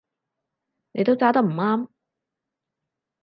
[0.93, 1.87] 你都揸得唔啱